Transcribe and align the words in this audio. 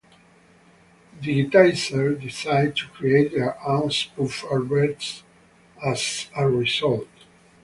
"Digitiser" 1.21 2.19
decided 2.19 2.75
to 2.77 2.87
create 2.87 3.33
their 3.35 3.55
own 3.63 3.91
spoof 3.91 4.43
adverts 4.51 5.21
as 5.85 6.27
a 6.35 6.49
result. 6.49 7.07